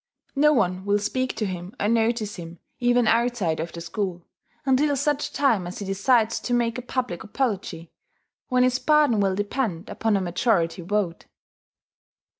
No 0.35 0.51
one 0.51 0.83
will 0.83 0.97
speak 0.97 1.35
to 1.35 1.45
him 1.45 1.75
or 1.79 1.87
notice 1.87 2.37
him 2.37 2.57
even 2.79 3.05
outside 3.07 3.59
of 3.59 3.71
the 3.71 3.81
school, 3.81 4.25
until 4.65 4.95
such 4.95 5.31
time 5.31 5.67
as 5.67 5.77
he 5.77 5.85
decides 5.85 6.39
to 6.39 6.55
make 6.55 6.79
a 6.79 6.81
public 6.81 7.23
apology, 7.23 7.91
when 8.47 8.63
his 8.63 8.79
pardon 8.79 9.19
will 9.19 9.35
depend 9.35 9.89
upon 9.91 10.17
a 10.17 10.21
majority 10.21 10.81
vote. 10.81 11.25